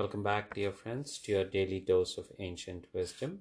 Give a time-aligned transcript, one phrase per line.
[0.00, 3.40] Welcome back, dear friends, to your daily dose of ancient wisdom.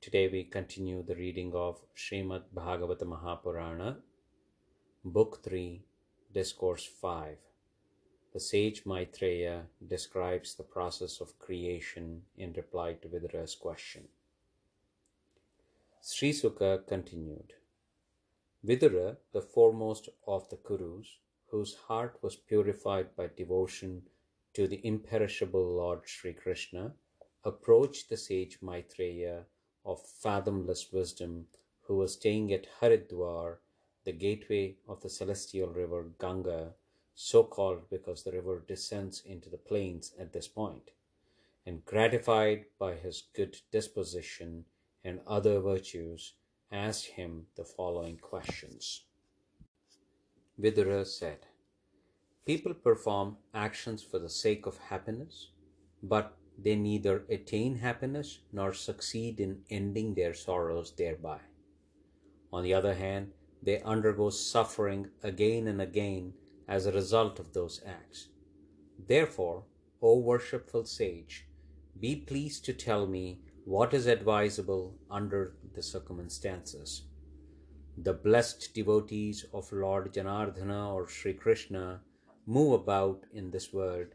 [0.00, 3.96] Today we continue the reading of Srimad Bhagavata Mahapurana,
[5.04, 5.82] Book 3,
[6.32, 7.36] Discourse 5.
[8.32, 14.04] The sage Maitreya describes the process of creation in reply to Vidura's question.
[16.00, 17.54] Sri Suka continued
[18.64, 21.16] Vidura, the foremost of the Kurus,
[21.48, 24.02] whose heart was purified by devotion
[24.54, 26.94] to the imperishable Lord Sri Krishna,
[27.44, 29.46] approached the sage Maitreya
[29.84, 31.46] of fathomless wisdom,
[31.82, 33.56] who was staying at Haridwar,
[34.04, 36.74] the gateway of the celestial river Ganga,
[37.14, 40.90] so called because the river descends into the plains at this point,
[41.66, 44.64] and gratified by his good disposition
[45.04, 46.34] and other virtues,
[46.70, 49.02] asked him the following questions.
[50.60, 51.46] Vidura said,
[52.44, 55.50] People perform actions for the sake of happiness,
[56.02, 61.38] but they neither attain happiness nor succeed in ending their sorrows thereby.
[62.52, 66.34] On the other hand, they undergo suffering again and again
[66.66, 68.28] as a result of those acts.
[69.06, 69.64] Therefore,
[70.02, 71.46] O worshipful sage,
[72.00, 77.04] be pleased to tell me what is advisable under the circumstances.
[77.96, 82.00] The blessed devotees of Lord Janardhana or Sri Krishna
[82.46, 84.08] move about in this world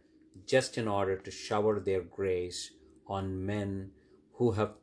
[0.45, 2.72] just in order to shower their grace
[3.08, 3.92] on men
[4.33, 4.73] who have,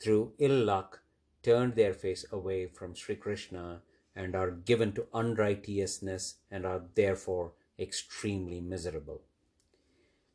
[0.00, 1.00] through ill luck,
[1.42, 3.82] turned their face away from Sri Krishna
[4.16, 9.22] and are given to unrighteousness and are therefore extremely miserable.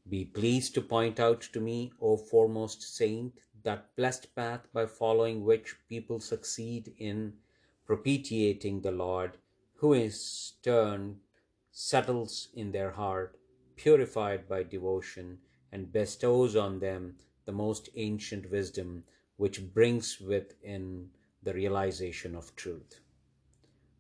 [0.08, 5.44] Be pleased to point out to me, O foremost saint, that blessed path by following
[5.44, 7.34] which people succeed in
[7.86, 9.38] propitiating the Lord,
[9.76, 11.18] who is turned
[11.82, 13.40] settles in their heart,
[13.78, 15.38] purified by devotion,
[15.72, 19.02] and bestows on them the most ancient wisdom
[19.38, 21.10] which brings within
[21.42, 23.00] the realization of truth.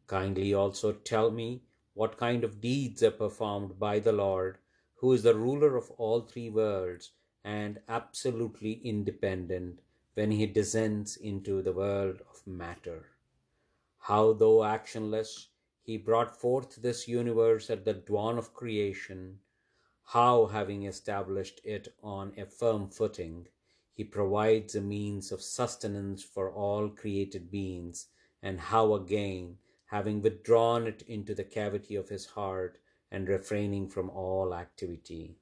[0.07, 4.57] Kindly also tell me what kind of deeds are performed by the Lord,
[4.95, 7.11] who is the ruler of all three worlds
[7.45, 9.79] and absolutely independent
[10.15, 13.05] when he descends into the world of matter.
[13.99, 15.47] How, though actionless,
[15.81, 19.39] he brought forth this universe at the dawn of creation,
[20.03, 23.47] how, having established it on a firm footing,
[23.93, 28.07] he provides a means of sustenance for all created beings,
[28.41, 32.79] and how again, having withdrawn it into the cavity of his heart
[33.11, 35.35] and refraining from all activity,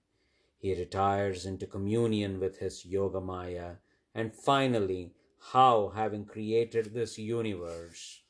[0.57, 3.77] he retires into communion with his Yogamaya,
[4.15, 5.13] and finally,
[5.51, 8.23] how, having created this universe,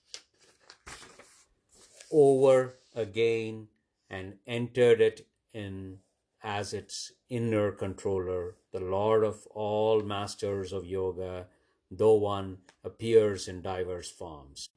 [2.12, 3.68] over again
[4.10, 6.00] and entered it in
[6.44, 11.48] as its inner controller, the Lord of all masters of yoga,
[11.90, 14.70] though one appears in diverse forms.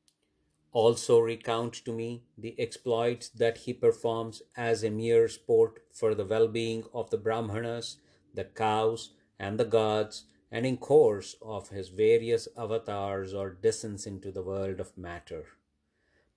[0.73, 6.25] Also recount to me the exploits that he performs as a mere sport for the
[6.25, 7.99] well being of the Brahmanas,
[8.33, 14.31] the cows, and the gods, and in course of his various avatars or descents into
[14.31, 15.47] the world of matter.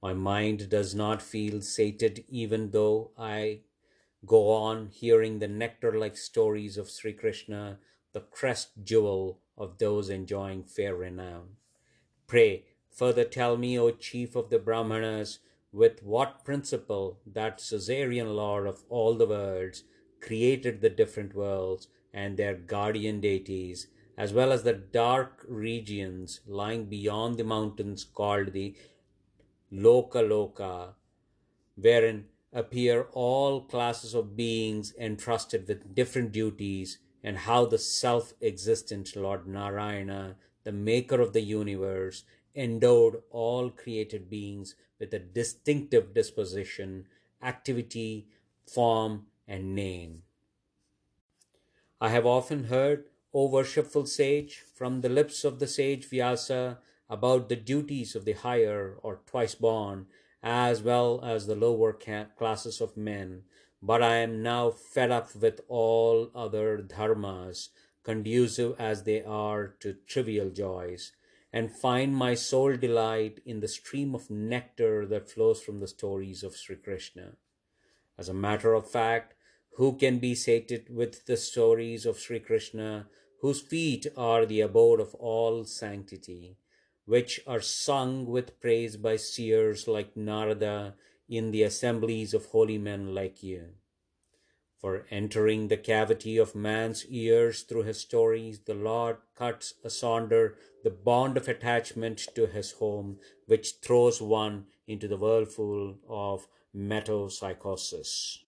[0.03, 3.61] My mind does not feel sated even though I
[4.25, 7.79] go on hearing the nectar like stories of Sri Krishna,
[8.11, 11.55] the crest jewel of those enjoying fair renown.
[12.27, 15.39] Pray, further tell me, O chief of the Brahmanas,
[15.71, 19.85] with what principle that suzerain Lord of all the worlds
[20.19, 23.87] created the different worlds and their guardian deities,
[24.17, 28.75] as well as the dark regions lying beyond the mountains called the
[29.73, 30.93] Loka Loka,
[31.75, 39.15] wherein appear all classes of beings entrusted with different duties, and how the self existent
[39.15, 42.23] Lord Narayana, the maker of the universe,
[42.55, 47.07] endowed all created beings with a distinctive disposition,
[47.41, 48.27] activity,
[48.65, 50.21] form, and name.
[51.99, 56.79] I have often heard, O worshipful sage, from the lips of the sage Vyasa,
[57.09, 60.07] about the duties of the higher or twice born,
[60.41, 63.43] as well as the lower classes of men,
[63.81, 67.69] but I am now fed up with all other dharmas,
[68.03, 71.11] conducive as they are to trivial joys,
[71.51, 76.43] and find my sole delight in the stream of nectar that flows from the stories
[76.43, 77.33] of Sri Krishna.
[78.17, 79.35] As a matter of fact,
[79.75, 83.07] who can be sated with the stories of Sri Krishna,
[83.41, 86.57] whose feet are the abode of all sanctity?
[87.05, 90.95] Which are sung with praise by seers like Narada
[91.27, 93.69] in the assemblies of holy men like you.
[94.79, 100.89] For entering the cavity of man's ears through his stories, the Lord cuts asunder the
[100.89, 108.39] bond of attachment to his home, which throws one into the whirlpool of metempsychosis.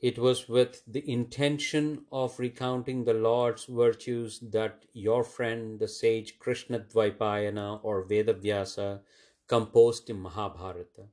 [0.00, 6.38] It was with the intention of recounting the Lord's virtues that your friend, the sage
[6.38, 9.00] Krishna Dvaipayana or Vedavyasa,
[9.48, 11.08] composed the Mahabharata.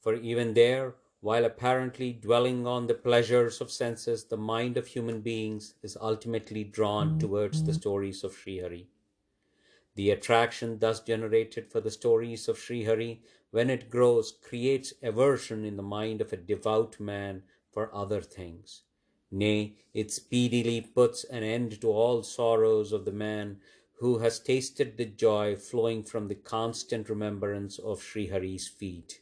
[0.00, 5.20] For even there, while apparently dwelling on the pleasures of senses, the mind of human
[5.20, 7.18] beings is ultimately drawn mm-hmm.
[7.18, 8.86] towards the stories of Srihari.
[9.94, 13.20] The attraction thus generated for the stories of Srihari,
[13.50, 17.44] when it grows, creates aversion in the mind of a devout man
[17.76, 18.84] for other things.
[19.30, 23.58] Nay, it speedily puts an end to all sorrows of the man
[23.98, 29.20] who has tasted the joy flowing from the constant remembrance of Srihari's feet.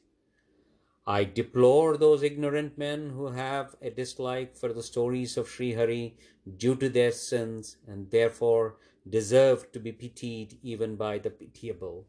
[1.04, 6.14] I deplore those ignorant men who have a dislike for the stories of Srihari
[6.56, 8.76] due to their sins and therefore
[9.10, 12.06] deserve to be pitied even by the pitiable.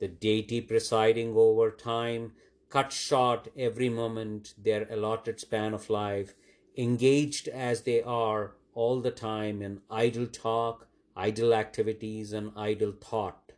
[0.00, 2.32] The deity presiding over time
[2.70, 6.34] cut short every moment their allotted span of life,
[6.76, 10.86] engaged as they are all the time in idle talk,
[11.16, 13.52] idle activities, and idle thought.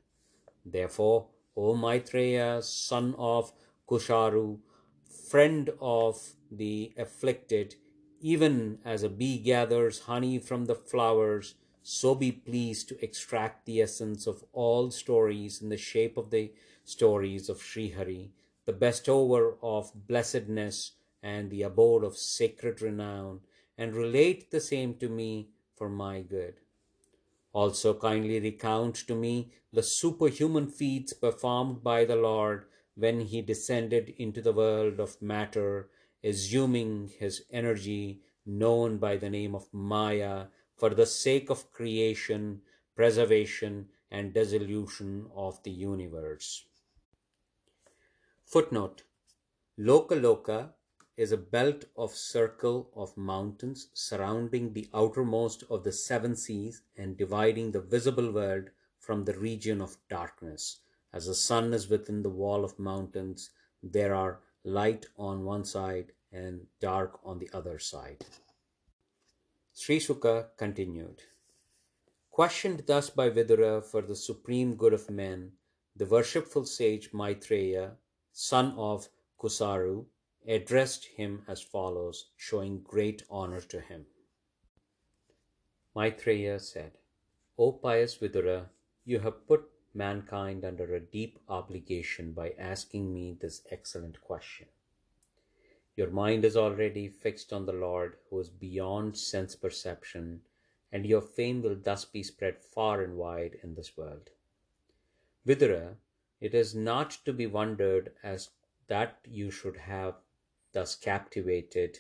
[0.65, 3.53] Therefore, O Maitreya, son of
[3.89, 4.61] Kusharu,
[5.29, 7.75] friend of the afflicted,
[8.21, 13.81] even as a bee gathers honey from the flowers, so be pleased to extract the
[13.83, 16.53] essence of all stories in the shape of the
[16.85, 18.31] stories of Srihari,
[18.67, 20.93] the bestower of blessedness
[21.23, 23.41] and the abode of sacred renown,
[23.77, 26.55] and relate the same to me for my good.
[27.53, 34.15] Also, kindly recount to me the superhuman feats performed by the Lord when he descended
[34.19, 35.89] into the world of matter,
[36.23, 40.47] assuming his energy known by the name of Maya
[40.77, 42.61] for the sake of creation,
[42.95, 46.65] preservation, and dissolution of the universe.
[48.51, 49.05] Footnote
[49.79, 50.71] Loka Loka
[51.17, 57.17] is a belt of circle of mountains surrounding the outermost of the seven seas and
[57.17, 60.81] dividing the visible world from the region of darkness
[61.13, 63.51] as the sun is within the wall of mountains,
[63.85, 68.25] there are light on one side and dark on the other side.
[69.73, 71.23] Sri Suka continued.
[72.33, 75.53] Questioned thus by Vidura for the supreme good of men,
[75.95, 77.93] the worshipful sage Maitreya,
[78.43, 79.07] son of
[79.39, 80.07] Kusaru,
[80.49, 84.07] addressed him as follows, showing great honor to him.
[85.95, 86.93] Maitreya said,
[87.59, 88.71] O pious Vidura,
[89.05, 94.69] you have put mankind under a deep obligation by asking me this excellent question.
[95.95, 100.41] Your mind is already fixed on the Lord who is beyond sense perception,
[100.91, 104.31] and your fame will thus be spread far and wide in this world.
[105.47, 105.97] Vidura,
[106.41, 108.51] it is not to be wondered as
[108.87, 110.15] that you should have
[110.73, 111.99] thus captivated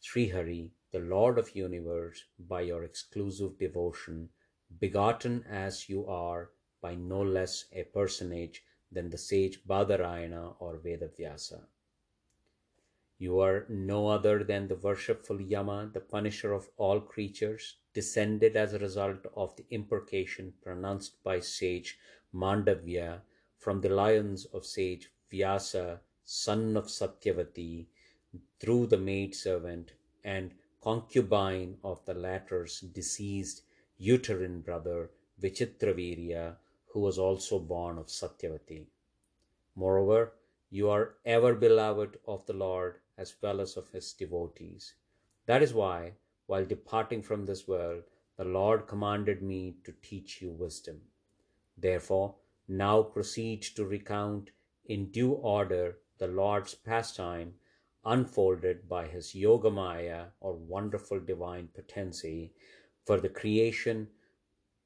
[0.00, 4.30] Srihari, the Lord of universe, by your exclusive devotion,
[4.78, 6.50] begotten as you are
[6.80, 11.66] by no less a personage than the sage Badarayana or Vedavyasa.
[13.18, 18.72] You are no other than the worshipful Yama, the punisher of all creatures, descended as
[18.72, 21.98] a result of the imprecation pronounced by sage
[22.32, 23.20] Mandavya
[23.60, 27.86] from the lions of sage Vyasa, son of Satyavati,
[28.58, 29.92] through the maidservant
[30.24, 33.62] and concubine of the latter's deceased
[33.98, 35.10] uterine brother
[35.42, 38.86] Vichitravirya, who was also born of Satyavati.
[39.76, 40.32] Moreover,
[40.70, 44.94] you are ever beloved of the Lord as well as of his devotees.
[45.44, 46.14] That is why,
[46.46, 48.04] while departing from this world,
[48.38, 51.02] the Lord commanded me to teach you wisdom.
[51.76, 52.36] Therefore,
[52.70, 54.50] now proceed to recount
[54.86, 57.54] in due order the Lord's pastime
[58.04, 62.52] unfolded by his Yogamaya or wonderful divine potency
[63.04, 64.08] for the creation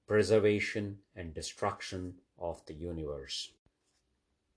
[0.06, 3.52] preservation, and destruction of the universe.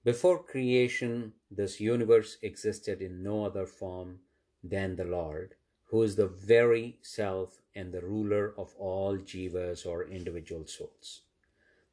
[0.03, 4.19] Before creation, this universe existed in no other form
[4.63, 5.55] than the Lord,
[5.85, 11.21] who is the very self and the ruler of all jivas or individual souls.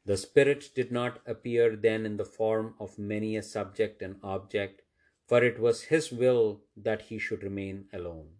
[0.07, 4.83] The Spirit did not appear then in the form of many a subject and object,
[5.27, 8.37] for it was His will that He should remain alone.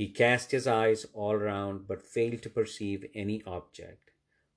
[0.00, 4.12] He cast his eyes all round, but failed to perceive any object,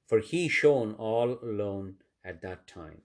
[0.06, 3.02] for he shone all alone at that time.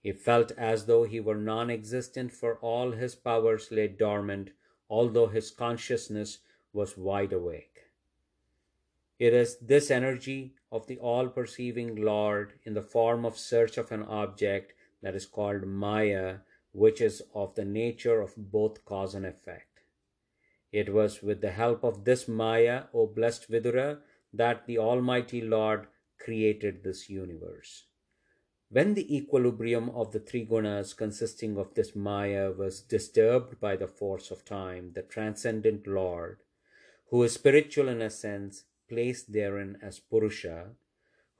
[0.00, 4.50] He felt as though he were non existent, for all his powers lay dormant,
[4.90, 6.40] although his consciousness
[6.72, 7.73] was wide awake.
[9.24, 13.90] It is this energy of the all perceiving Lord in the form of search of
[13.90, 16.40] an object that is called Maya,
[16.72, 19.80] which is of the nature of both cause and effect.
[20.72, 24.00] It was with the help of this Maya, O blessed Vidura,
[24.34, 25.86] that the Almighty Lord
[26.18, 27.84] created this universe.
[28.68, 33.88] When the equilibrium of the three gunas consisting of this Maya was disturbed by the
[33.88, 36.40] force of time, the transcendent Lord,
[37.08, 40.70] who is spiritual in essence, placed therein as Purusha,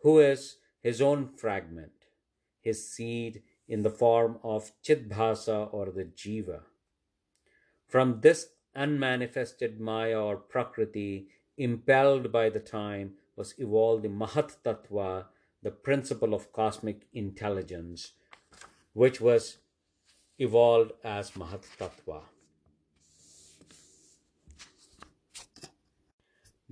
[0.02, 1.92] who is his own fragment,
[2.60, 6.60] his seed in the form of Chidbhasa or the Jiva.
[7.88, 15.26] From this unmanifested Maya or Prakriti, impelled by the time, was evolved the Mahat Tattva,
[15.62, 18.12] the principle of cosmic intelligence,
[18.92, 19.58] which was
[20.38, 22.22] evolved as Mahat Tattva.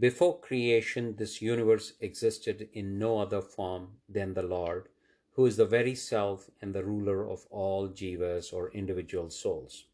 [0.02, 4.88] Before creation, this universe existed in no other form than the Lord,
[5.34, 9.84] who is the very self and the ruler of all jivas or individual souls.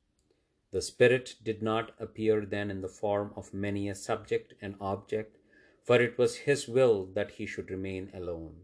[0.70, 5.36] The Spirit did not appear then in the form of many a subject and object,
[5.82, 8.54] for it was His will that He should remain alone.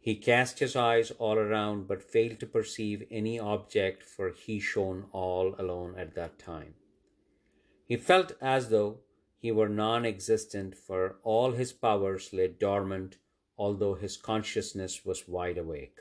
[0.00, 5.04] He cast his eyes all around but failed to perceive any object, for he shone
[5.12, 6.74] all alone at that time.
[7.84, 9.00] He felt as though
[9.42, 13.18] he were non existent, for all his powers lay dormant,
[13.58, 15.98] although his consciousness was wide awake.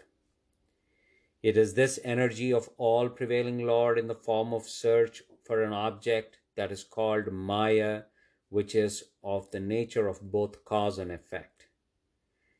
[1.42, 5.74] It is this energy of all prevailing Lord in the form of search for an
[5.74, 8.04] object that is called Maya,
[8.50, 11.66] which is of the nature of both cause and effect.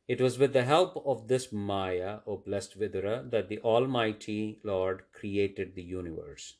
[0.08, 5.04] It was with the help of this Maya, O blessed Vidura, that the Almighty Lord
[5.12, 6.56] created the universe.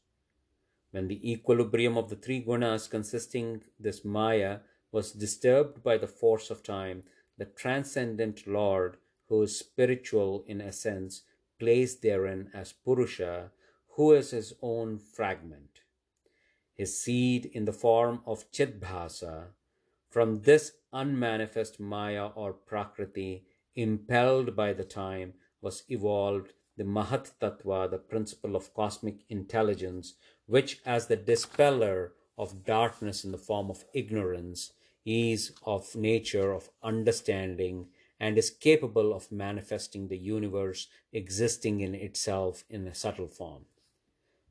[0.92, 4.60] When the equilibrium of the three gunas consisting this Maya
[4.92, 7.04] was disturbed by the force of time,
[7.38, 8.98] the transcendent Lord,
[9.30, 11.24] who is spiritual in essence,
[11.60, 13.52] placed therein as Purusha,
[13.96, 15.80] who is his own fragment,
[16.74, 19.48] his seed in the form of Chidbhasa,
[20.10, 23.46] from this unmanifest Maya or Prakriti,
[23.76, 30.16] impelled by the time, was evolved the Mahat Tattva, the principle of cosmic intelligence,
[30.52, 34.74] which, as the dispeller of darkness in the form of ignorance,
[35.06, 37.88] is of nature of understanding
[38.20, 43.64] and is capable of manifesting the universe existing in itself in a subtle form.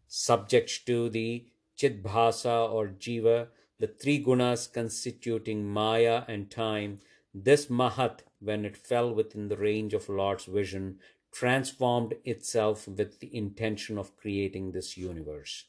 [0.09, 1.45] Subject to the
[1.79, 7.01] Chidbhasa or Jiva, the three gunas constituting Maya and time,
[7.35, 10.99] this Mahat, when it fell within the range of Lord's vision,
[11.31, 15.67] transformed itself with the intention of creating this universe.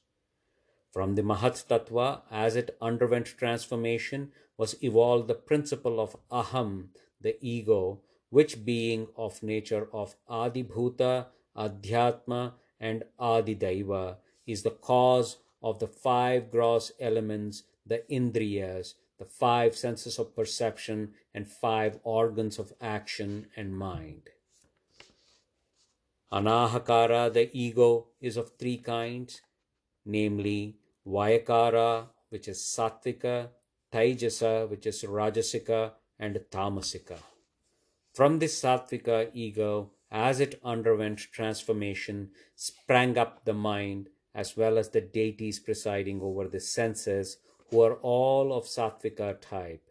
[0.91, 6.89] From the Mahat Tattva, as it underwent transformation, was evolved the principle of Aham,
[7.21, 15.79] the ego, which being of nature of Adibhuta, Adhyatma, and Adidaiva, is the cause of
[15.79, 22.73] the five gross elements the Indriyas, the five senses of perception, and five organs of
[22.81, 24.29] action and mind.
[26.31, 29.41] Ahankara, the ego, is of three kinds,
[30.05, 30.77] namely
[31.07, 33.49] Vaikarika, which is Sattvika,
[33.91, 37.17] Taijasa, which is Rajasika, and Tamasika.
[38.13, 44.89] From this Sattvika ego, as it underwent transformation, sprang up the mind as well as
[44.89, 47.37] the deities presiding over the senses
[47.69, 49.83] who are all of Sattvika type,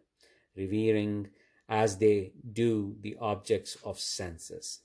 [0.57, 1.29] revering
[1.69, 4.81] as they do the objects of senses.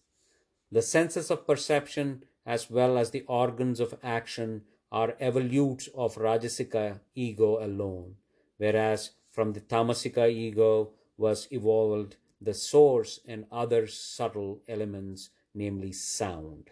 [0.72, 7.00] The senses of perception, as well as the organs of action, are evolutes of Rajasika
[7.16, 8.16] ego alone,
[8.58, 16.70] whereas from the Tamasika ego was evolved the source and other subtle elements, namely sound.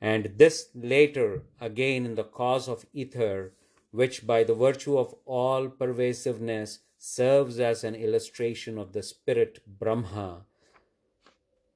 [0.00, 3.52] And this later, again in the cause of ether,
[3.90, 10.44] which by the virtue of all pervasiveness serves as an illustration of the spirit Brahma,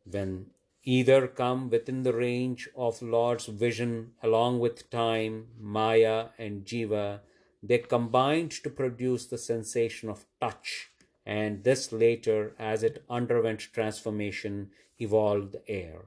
[0.04, 0.46] when
[0.84, 7.20] either come within the range of Lord's vision along with time, Maya, and Jiva,
[7.62, 10.90] they combined to produce the sensation of touch,
[11.26, 16.06] and this later, as it underwent transformation, evolved the air.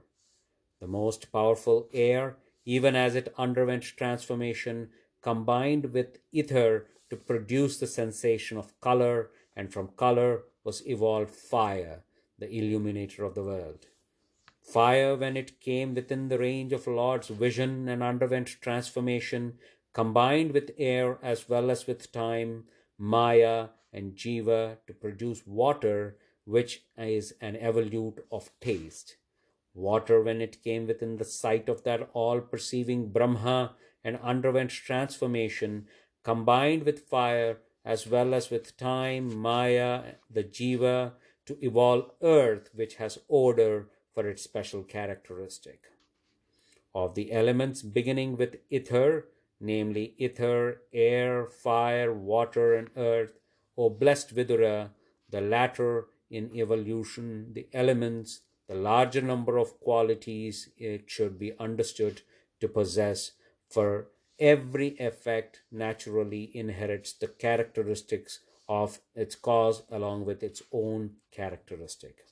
[0.81, 4.89] The most powerful air, even as it underwent transformation,
[5.21, 12.03] combined with ether to produce the sensation of color, and from color was evolved fire,
[12.39, 13.85] the illuminator of the world.
[14.63, 19.59] Fire, when it came within the range of Lord's vision and underwent transformation,
[19.93, 22.63] combined with air as well as with time,
[22.97, 29.17] Maya, and Jiva to produce water, which is an evolute of taste.
[29.75, 35.87] Water, when it came within the sight of that all perceiving Brahma and underwent transformation,
[36.23, 41.13] combined with fire as well as with time, Maya, the Jiva,
[41.45, 45.83] to evolve earth, which has odor for its special characteristic.
[46.93, 49.27] Of the elements beginning with ether,
[49.59, 53.39] namely ether, air, fire, water, and earth,
[53.77, 54.91] O blessed Vidura,
[55.29, 62.21] the latter in evolution, the elements, the larger number of qualities it should be understood
[62.59, 63.31] to possess,
[63.69, 64.07] for
[64.39, 68.39] every effect naturally inherits the characteristics
[68.69, 72.25] of its cause along with its own characteristic.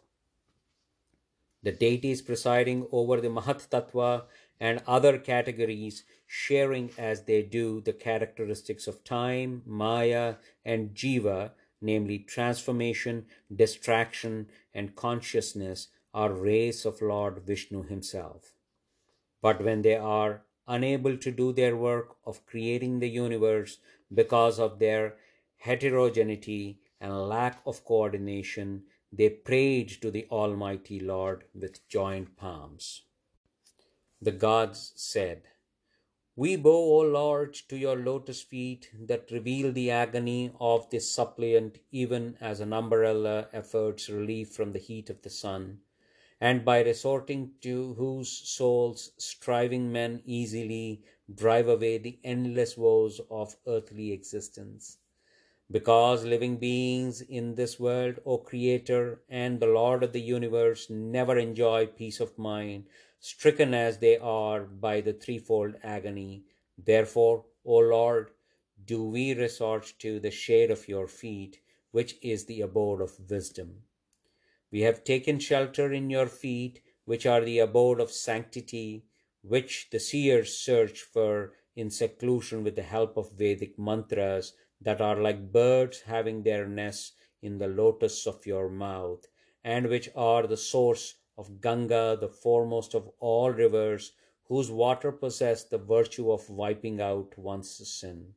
[1.63, 4.23] The deities presiding over the Mahat Tattva
[4.59, 11.51] and other categories sharing as they do the characteristics of time, Maya, and Jiva,
[11.81, 18.53] namely transformation, distraction, and consciousness, are rays of Lord Vishnu himself.
[19.41, 23.77] But when they are unable to do their work of creating the universe
[24.13, 25.15] because of their
[25.57, 33.03] heterogeneity and lack of coordination, they prayed to the Almighty Lord with joined palms.
[34.21, 35.43] The gods said,
[36.35, 41.79] We bow, O Lord, to your lotus feet that reveal the agony of this suppliant,
[41.91, 45.81] even as an umbrella affords relief from the heat of the sun
[46.41, 51.03] and by resorting to whose souls striving men easily
[51.33, 54.97] drive away the endless woes of earthly existence.
[55.71, 61.37] Because living beings in this world, O Creator and the Lord of the universe, never
[61.37, 62.87] enjoy peace of mind,
[63.19, 66.43] stricken as they are by the threefold agony.
[66.77, 68.31] Therefore, O Lord,
[68.83, 71.61] do we resort to the shade of your feet,
[71.91, 73.83] which is the abode of wisdom.
[74.71, 79.05] We have taken shelter in your feet, which are the abode of sanctity,
[79.41, 85.21] which the seers search for in seclusion with the help of Vedic mantras that are
[85.21, 89.25] like birds having their nests in the lotus of your mouth,
[89.63, 94.13] and which are the source of Ganga, the foremost of all rivers,
[94.45, 98.33] whose water possess the virtue of wiping out one's sin.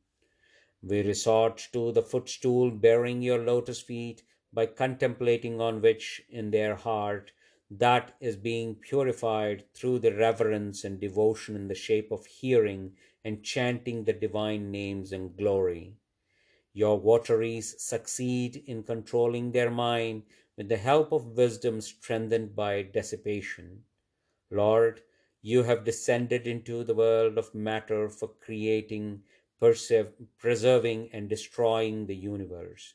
[0.81, 6.75] We resort to the footstool bearing your lotus feet by contemplating on which in their
[6.75, 7.31] heart
[7.71, 13.43] that is being purified through the reverence and devotion in the shape of hearing and
[13.43, 15.97] chanting the divine names and glory.
[16.77, 20.23] Your votaries succeed in controlling their mind
[20.57, 23.85] with the help of wisdom strengthened by dissipation.
[24.51, 25.01] Lord,
[25.41, 29.23] you have descended into the world of matter for creating,
[30.37, 32.93] preserving, and destroying the universe.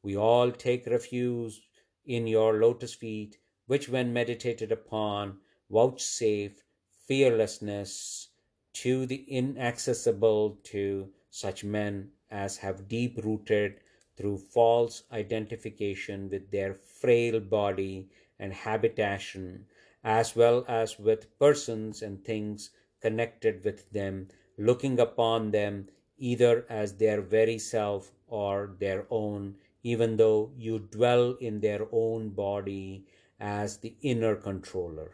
[0.00, 1.60] We all take refuge
[2.06, 6.62] in your lotus feet, which, when meditated upon, vouchsafe
[7.08, 8.28] fearlessness
[8.74, 13.80] to the inaccessible to such men as have deep rooted
[14.16, 19.66] through false identification with their frail body and habitation,
[20.02, 25.88] as well as with persons and things connected with them, looking upon them
[26.18, 32.30] either as their very self or their own even though you dwell in their own
[32.30, 33.06] body
[33.40, 35.12] as the inner controller.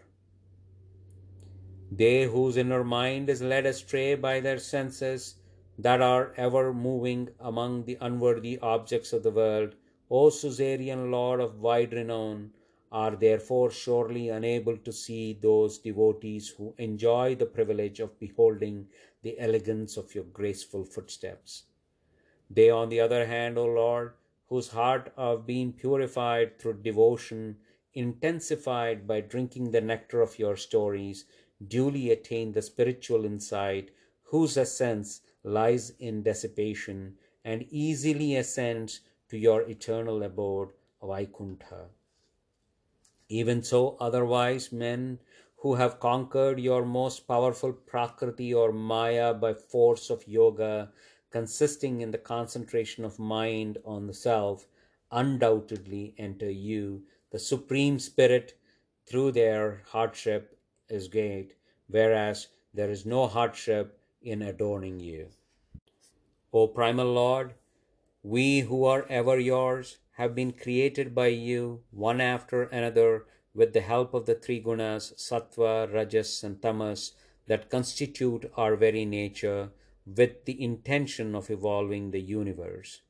[1.90, 5.37] They whose inner mind is led astray by their senses
[5.79, 9.75] that are ever moving among the unworthy objects of the world,
[10.11, 12.53] O Suzerain Lord of wide renown,
[12.93, 18.87] are therefore surely unable to see those devotees who enjoy the privilege of beholding
[19.23, 21.65] the elegance of your graceful footsteps.
[22.49, 24.13] They, on the other hand, O Lord,
[24.49, 27.57] whose heart have been purified through devotion,
[27.95, 31.25] intensified by drinking the nectar of your stories,
[31.67, 33.91] duly attain the spiritual insight,
[34.25, 41.89] whose essence lies in dissipation, and easily ascends to your eternal abode, of Vaikuntha.
[43.29, 45.19] Even so, otherwise, men
[45.59, 50.91] who have conquered your most powerful Prakriti or Maya by force of yoga
[51.31, 54.69] consisting in the concentration of mind on the self,
[55.11, 57.03] undoubtedly enter you.
[57.33, 58.55] The Supreme Spirit,
[59.05, 60.57] through their hardship,
[60.89, 61.55] is great,
[61.89, 65.29] whereas there is no hardship in adorning you.
[66.53, 67.55] O Primal Lord,
[68.23, 73.81] we who are ever yours have been created by you, one after another, with the
[73.81, 77.13] help of the three gunas, sattva, rajas, and tamas,
[77.47, 79.71] that constitute our very nature
[80.07, 83.03] with the intention of evolving the universe.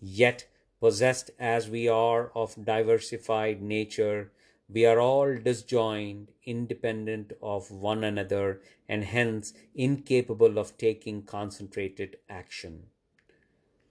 [0.00, 0.46] Yet,
[0.80, 4.32] possessed as we are of diversified nature,
[4.72, 12.84] we are all disjoined, independent of one another, and hence incapable of taking concentrated action.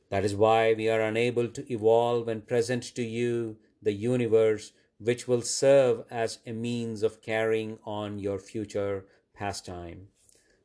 [0.10, 5.28] That is why we are unable to evolve and present to you the universe which
[5.28, 10.08] will serve as a means of carrying on your future pastime.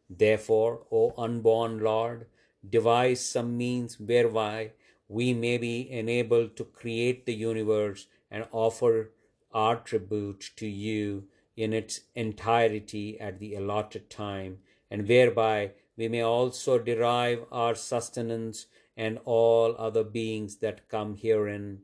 [0.08, 2.26] Therefore, O unborn Lord,
[2.68, 4.72] devise some means whereby
[5.08, 9.10] we may be enabled to create the universe and offer
[9.54, 11.24] our tribute to you
[11.56, 14.58] in its entirety at the allotted time,
[14.90, 21.78] and whereby we may also derive our sustenance and all other beings that come herein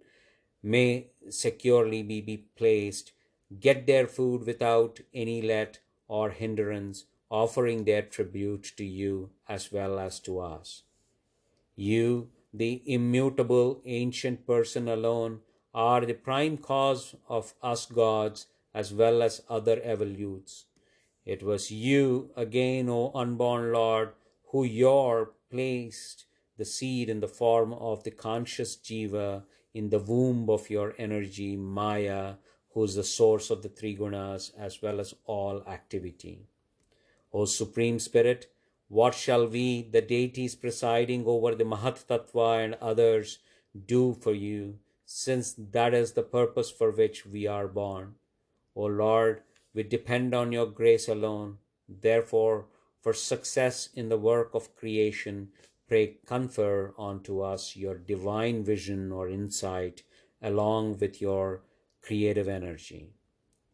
[0.63, 3.13] may securely be, be placed,
[3.59, 5.79] get their food without any let
[6.09, 10.83] or hindrance, offering their tribute to you as well as to us.
[11.77, 15.41] You, the immutable ancient person alone,
[15.73, 20.65] are the prime cause of us gods as well as other evolutes.
[21.25, 24.11] It was you, again, O unborn Lord,
[24.49, 26.25] who your placed
[26.57, 31.57] the seed in the form of the conscious jiva in the womb of your energy,
[31.57, 32.35] Maya,
[32.73, 36.47] who is the source of the three gunas as well as all activity.
[37.33, 38.53] O Supreme Spirit,
[38.89, 43.39] what shall we, the deities presiding over the Mahat Tattva and others,
[43.87, 44.79] do for you,
[45.13, 48.15] since that is the purpose for which we are born?
[48.77, 49.43] O Lord,
[49.75, 51.59] we depend on your grace alone.
[51.89, 52.67] Therefore,
[53.01, 55.49] for success in the work of creation,
[55.89, 60.05] pray confer unto us your divine vision or insight
[60.41, 61.63] along with your
[62.03, 63.11] creative energy.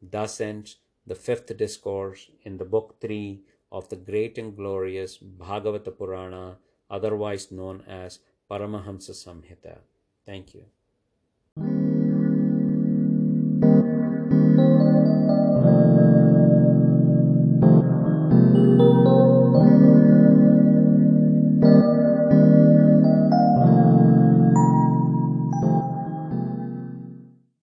[0.01, 5.95] Thus ends the fifth discourse in the book 3 of the great and glorious Bhagavata
[5.95, 6.57] Purana,
[6.89, 8.21] otherwise known as
[8.51, 9.81] Paramahamsa Samhita.
[10.25, 10.65] Thank you.